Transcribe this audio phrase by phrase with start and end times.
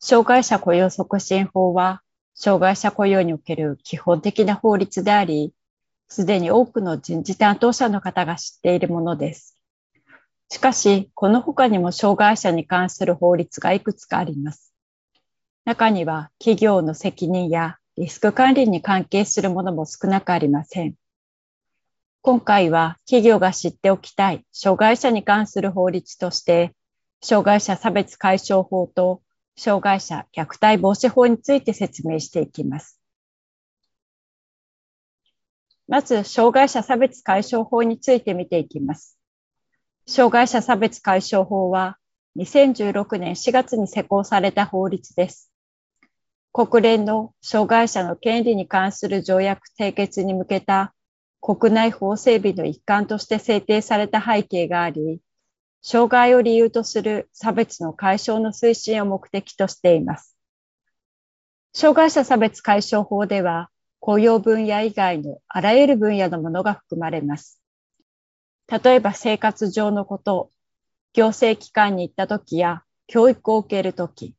[0.00, 2.00] 障害者雇用促進法は、
[2.34, 5.52] 障害者雇用における基本的な法律であり、
[6.08, 9.58] すでに多くの人事担当者の方が知っているものです。
[10.48, 14.72] しかし、この他にも障害者に関する法律がいくつかあります。
[15.66, 20.94] 中には企業の責任やリスク管理に関係するものも少なくありません。
[22.22, 26.74] 今回は企業が知っておきたい障害者に関する法律として
[27.22, 29.22] 障害者差別解消法と
[29.56, 33.00] 障害者虐待防止法について説明していきます。
[35.88, 39.18] まず、障害者差別解消法について見ていきます。
[40.06, 41.98] 障害者差別解消法は
[42.36, 45.52] 2016年4月に施行された法律です。
[46.52, 50.94] 国連の障害者の権利に関する条約締結に向けた
[51.40, 55.20] 国内法整備の一環として制定された背景があり、
[55.82, 60.36] 障害を理由とする差別の解消の推進を目的としています。
[61.72, 67.60] 障害者差別解消法では、雇用分野以外のあらゆる分野のものが含まれます。
[68.66, 70.50] 例えば生活上のこと、
[71.12, 74.34] 行政機関に行った時や教育を受ける時、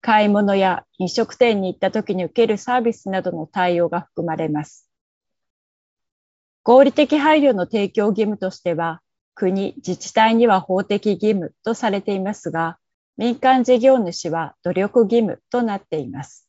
[0.00, 4.88] 買い物や飲食店に行った時に受けるサービスなどの対応が含まれます。
[6.62, 9.00] 合理的配慮の提供義務としては、
[9.34, 12.78] 国、自治体には法的義務とされていますが、
[13.16, 16.48] 民間事業主は努力義務となっています。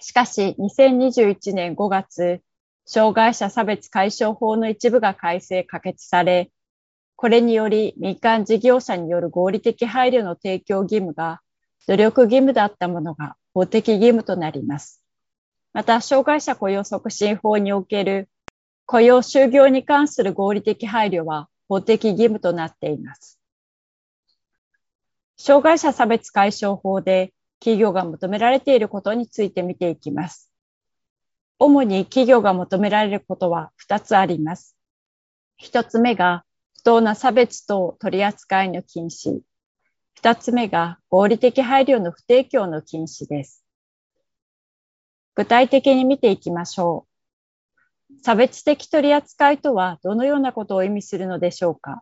[0.00, 2.40] しかし、2021年5月、
[2.86, 6.50] 障害者差別解消法の一部が改正可決され、
[7.16, 11.40] これにより民間事業者による合理的配慮の提供義務が
[11.88, 15.02] 努力義務だったものが法的義務となります。
[15.72, 18.28] また、障害者雇用促進法における
[18.86, 23.38] 雇用就業に関する合理的配慮は法的義務となっています。
[25.36, 30.52] 障害者差別解消法で企業が求められていることについて見ていきます。
[31.58, 34.76] 主に企業が求められることは2つあります。
[35.62, 36.44] 1つ目が
[36.76, 39.40] 不当な差別等取扱いの禁止。
[40.22, 43.64] 2つ目が合理的配慮の不提供の禁止です。
[45.34, 47.07] 具体的に見ていきましょう。
[48.22, 52.00] 差別的取り扱いとはどのようなことを意味するのでしょうか？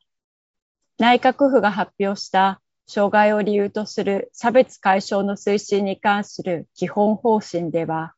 [0.99, 8.15] 内閣府が発表した障害を理由とする差別解消の推進に関する基本方針では、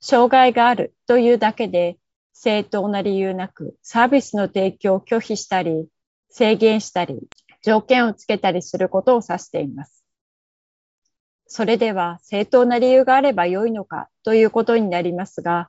[0.00, 1.96] 障害があるというだけで
[2.32, 5.86] 正当な理由なくサービスの提供を拒否したり、
[6.30, 7.28] 制限したり、
[7.62, 10.04] 条件をつけたりすることを指しています。
[11.46, 15.68] それでは正当な理由があれば良いのかということになりますが、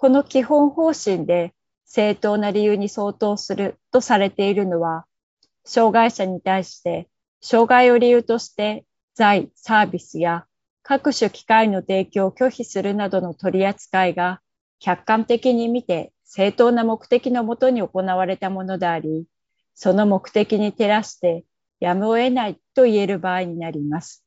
[0.00, 1.52] この基本方針で
[1.84, 5.04] 正当な理由に相当するとされているのは、
[5.66, 7.10] 障害者に対して
[7.42, 10.46] 障害を理由として財、サービスや
[10.82, 14.40] 各種機会の提供を拒否するなどの取り扱いが
[14.78, 19.26] 客観的に見て正当な目的のもとに行われたものであり、
[19.74, 21.44] その目的に照らして
[21.78, 24.24] やむを得ないと言える場合になります。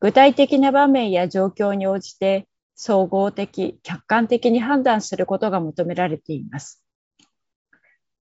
[0.00, 2.48] 具体的な場面や状況に応じて
[2.80, 6.80] 総合的、客観的に判断することが求められています。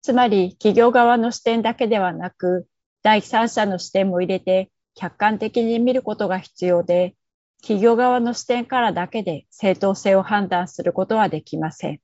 [0.02, 2.68] つまり、企業側の視点だけではなく、
[3.04, 7.16] 第三者の視点も入れて客観的に見ることが必要で、
[7.62, 12.02] 企業側の視点からだけで正当性を判断することはできません。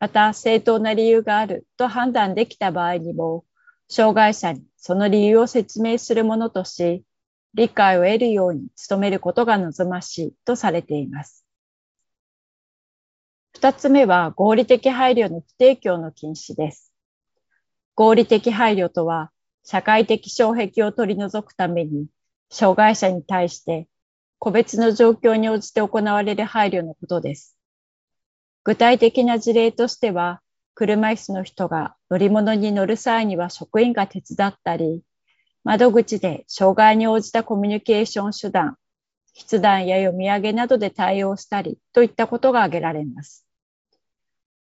[0.00, 3.44] また、正当な理由があると判断できた場合にも、
[3.88, 7.04] 障害者にその理由を説明するものとし、
[7.54, 11.44] 理解を得るように努めることが望ましいとされています。
[13.54, 16.92] 二つ目は合理的配慮の不提供の禁止です。
[17.94, 19.30] 合理的配慮とは、
[19.64, 22.06] 社会的障壁を取り除くために、
[22.50, 23.86] 障害者に対して
[24.40, 27.58] 個別の状況に応じて行われる配慮のことです。
[28.64, 30.40] 具体的な事例としては、
[30.74, 35.02] 車椅子の人が乗り物に乗る際には職員が手伝ったり、
[35.64, 38.76] 窓口で障害に応じたコミュニケーション手段、
[39.38, 43.46] 筆談や読み上げなどで対応したりといったことが挙げられます。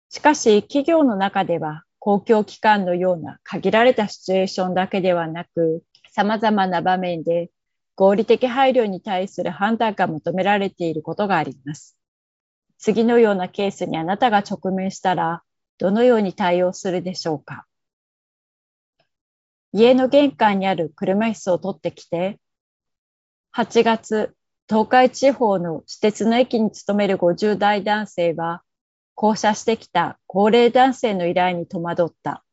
[0.10, 5.82] しかし、企業の中では公共機関のような限られたシチュエーションだけではなく、
[6.12, 7.50] 様々な場面で
[7.96, 11.98] 合理的配慮に対する判断が求められていることがあります。
[12.78, 15.42] 次のようなケースにあなたが直面したら、
[15.80, 17.66] どのように対応するでしょうか？
[19.74, 22.40] 家の玄関にある車椅子を取ってきて、
[23.56, 24.36] 8月、
[24.70, 28.62] 東海地方の私鉄の駅に勤める50代男性は、
[29.16, 32.44] 降車してきた高齢男性の依頼に戸惑った。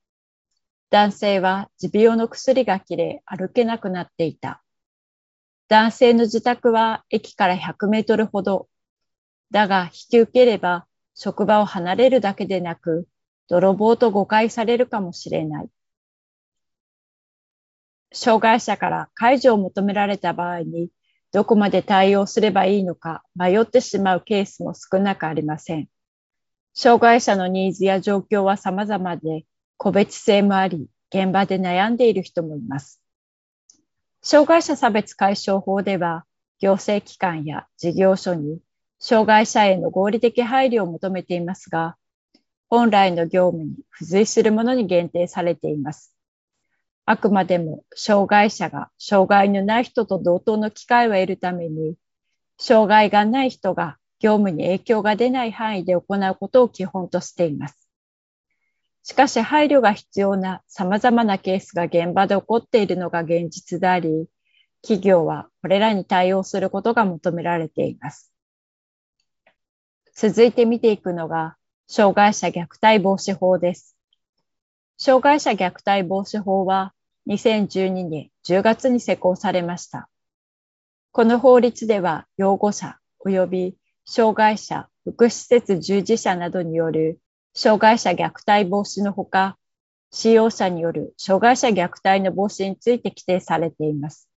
[0.89, 4.63] 男性は持病の薬が切れ歩けなくなっていた。
[5.69, 8.67] 男性の自宅は駅から100メートルほど。
[9.51, 13.07] だが引き受ければ職場を離れるだけでなく、
[13.49, 15.71] 泥棒と誤解されるかもしれない。
[18.13, 20.91] 障害者から介助を求められた場合に、
[21.33, 25.89] どこまで対応すればいいのか迷ってしまうケースも少なくありません。
[26.75, 29.45] 障害者のニーズや状況は様々で、
[29.77, 33.01] 個別性もあり、現場で悩んでいる人もいます。
[34.23, 36.25] 障害者差別解消法では、
[36.59, 38.61] 行政機関や事業所に
[38.99, 41.97] 障害者への合理的配慮を求めていますが、
[42.69, 46.15] 本来の業務に付随するものに限定されています。
[47.11, 51.97] あくまでも障害者が障害のない人と同等の機会を得るために、
[52.57, 57.91] 障害がない人が業務に影響が出ない範囲で行うことを基本としています。
[59.03, 64.29] しかし配慮が必要な様々なケースが現場で起こっているのが現実であり、
[64.81, 68.33] 企業はこれらに対応することが求められています。
[70.15, 71.57] 続いて見ていくのが、
[71.89, 73.97] 障害者虐待防止法です。
[74.97, 76.93] 障害者虐待防止法は
[77.29, 80.09] 2012年10月に施行されました。
[81.13, 87.21] この法律では、養護者及び障害者、福祉施設従事者などによる
[87.55, 89.57] 障害者虐待防止のほか、
[90.13, 94.29] 使用者による障害者虐待の防止について規定されています。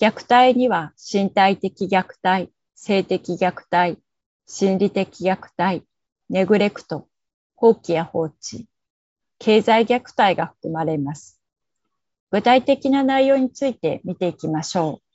[0.00, 3.98] 虐待には身体的虐待、性的虐待、
[4.46, 5.82] 心理的虐待、
[6.30, 7.08] ネグレクト、
[7.56, 8.66] 放棄や放置、
[9.38, 11.37] 経済虐待が含まれます。
[12.30, 15.08] 具体的な内容について見ていきましょう。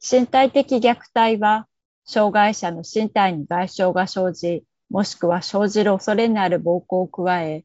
[0.00, 1.66] 身体的虐待は、
[2.04, 7.64] 障害者の身体に外傷が生じ、もしくは生じる恐れのある暴行を加え、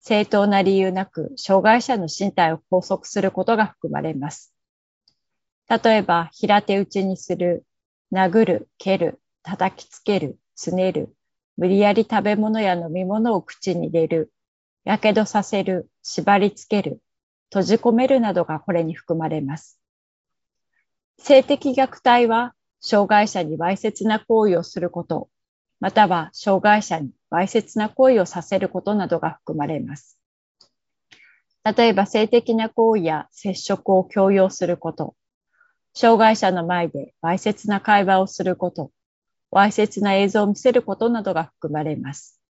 [0.00, 4.54] 正当な理由なく障害者の身体を拘束することが含まれます。
[5.68, 7.64] 例えば、平手打ちにする、
[8.12, 11.14] 殴る、蹴る、叩きつける、つねる、
[11.56, 14.32] 無理やり食べ物や飲み物を口に入れる、
[14.84, 17.00] やけどさせる、縛りつける、
[17.50, 19.78] 閉じ込めるなどがこれに含まれます。
[21.18, 25.28] 性的虐待は、障害者にわいせつな行為をすること、
[25.78, 30.18] または障害者にわいせつな行為をさせることなどが含まれます。
[31.64, 35.14] 例えば性的な行為や接触を強要すること、
[35.94, 38.90] 障害者の前でわいせつな会話をすること、
[39.52, 42.41] わいせつな映像を見せることなどが含まれます。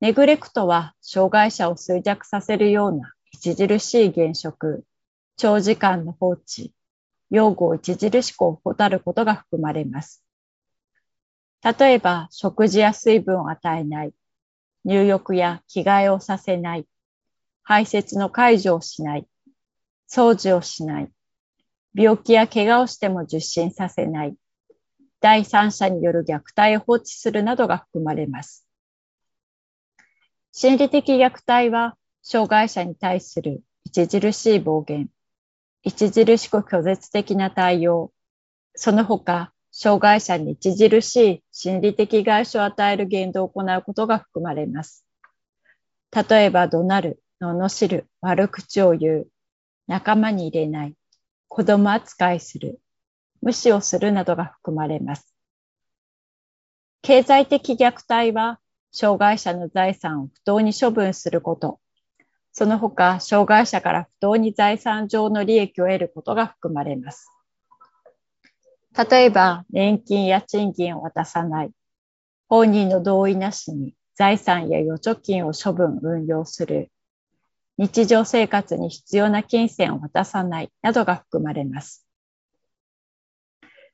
[0.00, 4.84] ネグレクトは障害者を衰弱させるような著しい現職、
[5.36, 6.72] 長時間の放置、
[7.30, 10.24] 用語を著しく怠ることが含まれます。
[11.62, 14.12] 例えば、食事や水分を与えない、
[14.84, 16.86] 入浴や着替えをさせない、
[17.62, 19.26] 排泄の解除をしない、
[20.10, 21.10] 掃除をしない、
[21.94, 24.36] 病気や怪我をしても受診させない、
[25.20, 28.63] 第三者による虐待を放置するなどが含まれます。
[30.56, 35.10] 心理的虐待は、障害者に対する著しい暴言、
[35.84, 38.12] 著しく拒絶的な対応、
[38.76, 45.04] その他、障害者に著しい心理的害傷を与える言動を行うことが含まれます。
[46.12, 49.28] 例えば、怒鳴る、罵る、悪口を言う、
[49.88, 50.94] 仲間に入れない、
[51.48, 52.78] 子供扱いする、
[53.42, 55.34] 無視をするなどが含まれます。
[57.02, 58.60] 経済的虐待は、
[58.94, 61.80] 障害者の財産を不当に処分すること、
[62.52, 67.28] その他、障害者から不当に財産上の利益を得ることが含まれます。
[69.10, 71.72] 例えば、年金や賃金を渡さない、
[72.48, 76.92] 本人の同意なしに財産や預貯金を処分、運用する、
[77.76, 82.06] 日常生活に必要な金銭を渡さないなどが含まれます。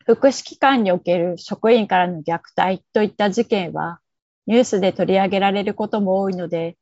[0.05, 4.01] 福祉機関における職員からの虐待といった事件は
[4.51, 6.77] ニュースで取り上げられることも多いので、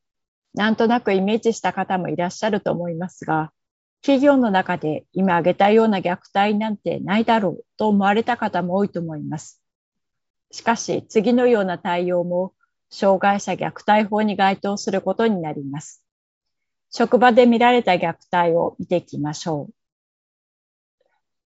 [0.54, 3.52] なんとなくイメージした方もいらっしゃると思いますが、
[4.00, 9.60] 企業の中で今挙げたような虐待なんてないだろうと思われた方も多いと思います。
[10.50, 12.54] しかし、次のような対応も
[12.88, 16.02] 障害者虐待法に該当することになります。
[16.90, 19.74] 職場で見られた虐待を見ていきましょう。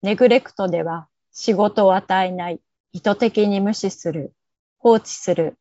[0.01, 2.61] ネグレクトでは仕事を与えない、
[2.93, 4.33] 意図的に無視する、
[4.79, 5.59] 放置する、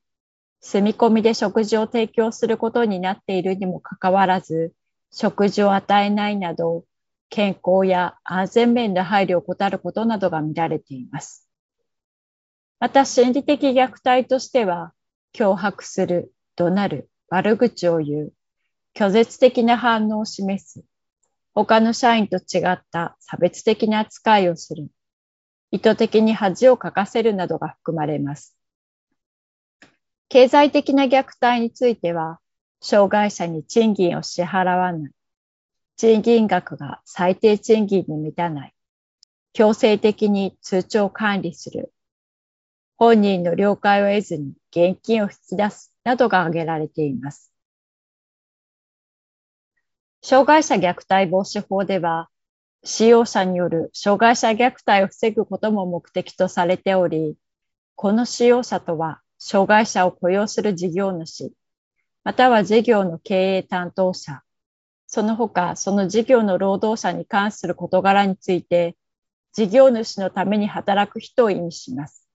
[0.66, 4.74] 住み込みで食事を提供することになっているにもかかわらず、
[5.12, 6.86] 食事を与えないなど、
[7.30, 11.48] 健康や安全面で配慮を怠ることなどが見られています。
[12.80, 14.92] また心理的虐待としては、
[15.36, 18.34] 脅迫する、怒鳴る、悪口を言う、
[18.96, 20.84] 拒絶的な反応を示す、
[21.54, 24.88] 他の社員と違った差別的な扱いをする、
[25.70, 28.55] 意図的に恥をかかせるなどが含まれます。
[30.30, 32.40] 経済的な虐待については、
[32.82, 35.12] 障害者に賃金を支払わない、
[35.98, 38.74] 賃金額が最低賃金に満たない、
[39.54, 41.94] 強制的に通帳を管理する、
[42.98, 45.96] 本人の了解を得ずに現金を引き出す。
[46.06, 47.52] などが挙げられています。
[50.22, 52.30] 障害者虐待防止法では、
[52.84, 57.36] 使用者による障害者虐待を防ぐことも目的とされており、
[57.96, 61.54] この使用者とは、障害者を雇用する事業主、
[62.24, 64.42] または事業の経営担当者、
[65.06, 68.98] その他その事業の労働者に関する事柄について、
[69.54, 72.28] 事業主のために働く人を意味します。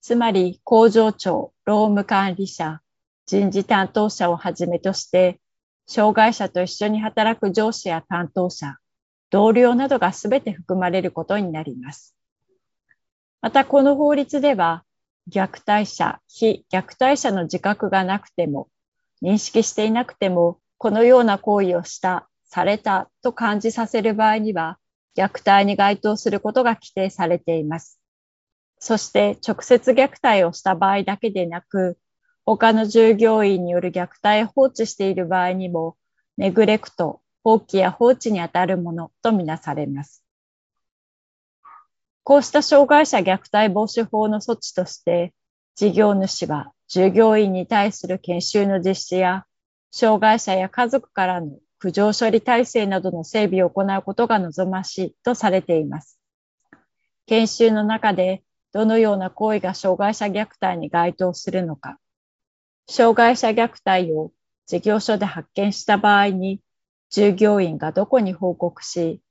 [0.00, 2.80] つまり、工場長、労務管理者、
[3.24, 5.40] 人事担当者をはじめとして、
[5.86, 8.74] 障害者と一緒に働く上司や担当者、
[9.30, 12.16] 同僚などがすべて含まれることになります。
[13.40, 14.82] また、この法律では、
[15.28, 18.68] 虐待者、非虐待者の自覚がなくても、
[19.22, 24.78] 認識していなくても、このような行為をした、されたと感じさせる場合には、
[25.16, 28.00] 虐待に該当することが規定されています。
[28.78, 31.98] そして直接虐待をした場合だけでなく、
[32.46, 35.96] 他の従業員による虐待放置している場合にも、
[36.36, 40.24] ネグレクト、放棄や放置にあたるものとみなされます。
[42.28, 45.32] こうした障害者虐待防止法の措置として、
[45.76, 49.46] 事業主は従業員に対する研修の実施や、
[49.90, 56.20] 障害者や家族からの苦情処理体制などの整備を行うことが望ましいとされています。
[57.24, 58.42] 研修の中で
[58.74, 61.96] どのような行為が障害者虐待に該当するのか、
[62.90, 64.32] 障害者虐待を
[64.66, 66.60] 事業所で発見した場合に、
[67.08, 69.22] 従業員がどこに報告し、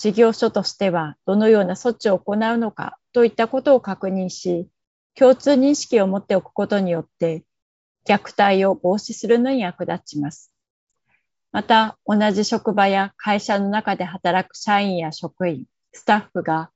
[0.00, 4.66] 事業所としてはどのような措置を行うのかといったことを確認し、
[5.14, 7.44] 共通認識を持っておくことによって、
[8.08, 10.54] 虐待を防止するのに役立ちます。
[11.52, 16.70] また、同じ職場や会社の中で働く社員や職員、スタッフが、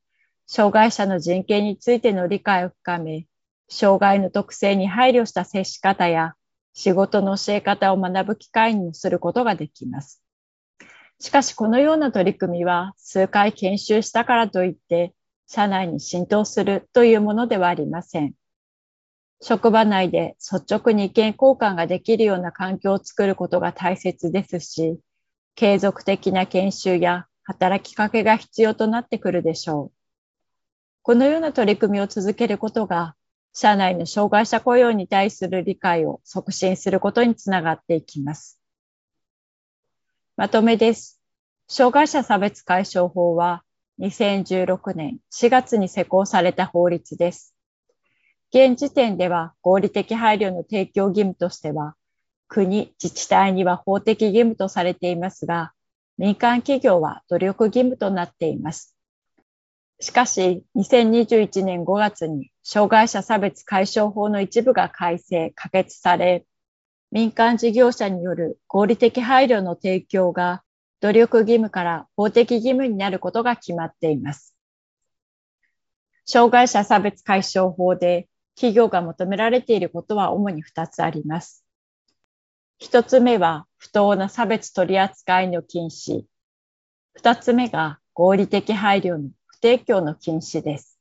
[0.47, 3.27] 障害者の人権についての理解を深め、
[3.71, 6.35] 障害の特性に配慮した接し方や
[6.75, 10.24] 仕事の教え方を学ぶ機会にすることができます。
[11.21, 15.15] しかし、このような取り組みは数回研修したからといって
[15.47, 18.35] 社内に浸透するというものではありません。
[19.41, 24.99] 職場内で率直に意見交換ができるような環境を作ることが大切ですし、
[25.55, 29.93] 継続的な研修や働きかけが必要となってくるでしょう。
[31.03, 33.15] このような取り組みを続けることが、
[33.53, 38.59] 社内の障害者雇用に対する理解を促進することにつながっていきます。
[40.37, 41.21] まとめです。
[41.69, 43.63] 障害者差別解消法は、
[44.01, 47.55] 2016年4月に施行された法律です。
[48.53, 51.95] 現時点では合理的配慮の提供義務としては、
[52.49, 55.73] 国、自治体には法的義務とされていますが、
[56.19, 58.97] 民間企業は努力義務となっています。
[60.01, 66.45] しかし、2021年5月に障害者差別解消法の一部が改正、可決され、
[67.15, 70.65] 民間事業者による合理的配慮の提供が
[71.01, 74.57] 努力義務から法的義務になることが決まっています。
[76.27, 81.65] 障害者差別解消法で企業が求められていることは主に2つあります。
[82.83, 86.25] 1つ目は不当な差別取扱いの禁止。
[87.21, 90.99] 2つ目が合理的配慮の不提供の禁止です。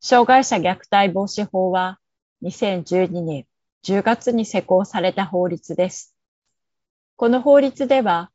[0.00, 2.00] 障害者虐待防止法は
[2.42, 3.46] 2012年
[3.86, 6.16] 10月に施行された法律です。
[7.14, 8.32] この法律では、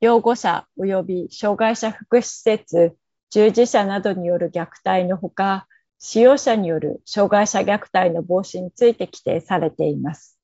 [0.00, 2.96] 養護者及び障害者福祉施設、
[3.28, 5.68] 従事者などによる虐待のほか、
[5.98, 10.38] 使用者による障害者虐待の防止について規定されています。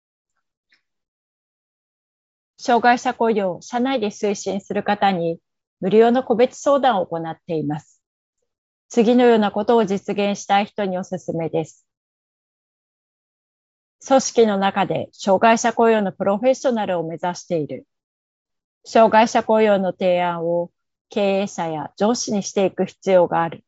[2.59, 5.39] 障害者雇用を社内で推進する方に
[5.81, 8.03] 無料の個別相談を行っています。
[8.91, 11.87] 次のようなことを実現したい人におすすめです。
[14.07, 17.87] 組織の中で障害者雇用のプロフェッショナルを目指している。
[18.85, 20.71] 障害者雇用の提案を
[21.09, 23.65] 経営者や上司にしていく必要がある。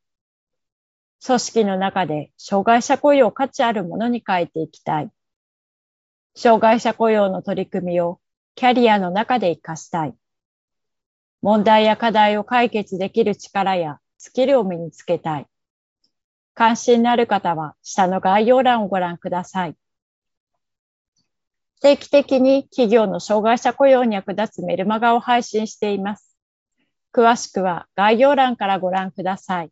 [1.24, 5.10] 組織の中で障害者雇用を価値あるものに変えていきたい。
[6.34, 8.20] 障害者雇用の取り組みを
[8.56, 10.14] キャリアの中で活かしたい。
[11.40, 15.46] 問題や課題を解決できる力やスキルを身につけたい。
[16.52, 19.76] 関心のある方は下の概要欄をご覧ください。
[21.83, 26.37] 定期的に企業の障害者雇用に役立つメルマガを配信しています。
[27.12, 29.71] 詳しくは概要欄からご覧ください。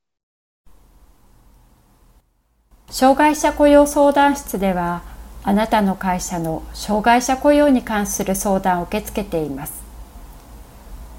[2.90, 5.02] 障害者雇用相談室では、
[5.42, 9.82] あなたの会社の障害者雇用に関する相談を受け付けています。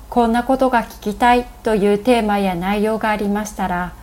[0.09, 3.93] こんなことが聞きたいというテーマや内容がありましたら、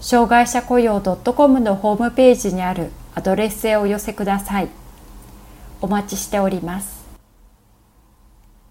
[0.00, 4.68] 障害者雇用 .com のホームページにあるアドレスへお寄せください。
[5.80, 6.97] お待ちしております。